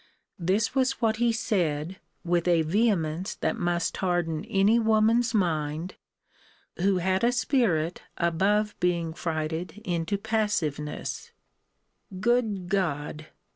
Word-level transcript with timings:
This 0.39 0.73
was 0.73 0.93
what 0.99 1.17
he 1.17 1.31
said, 1.31 1.99
with 2.25 2.47
a 2.47 2.63
vehemence 2.63 3.35
that 3.35 3.55
must 3.55 3.97
harden 3.97 4.43
any 4.45 4.79
woman's 4.79 5.35
mind, 5.35 5.93
who 6.77 6.97
had 6.97 7.23
a 7.23 7.31
spirit 7.31 8.01
above 8.17 8.73
being 8.79 9.13
frighted 9.13 9.79
into 9.85 10.17
passiveness 10.17 11.31
Good 12.19 12.67
God! 12.67 13.27